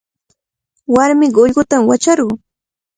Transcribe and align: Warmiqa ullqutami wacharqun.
Warmiqa 0.93 1.39
ullqutami 1.45 1.87
wacharqun. 1.89 2.37